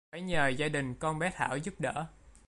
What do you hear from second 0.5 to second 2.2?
đình con bé Thảo giúp đỡ